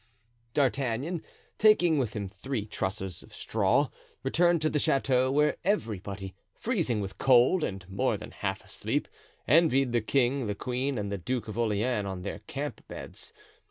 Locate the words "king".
10.01-10.47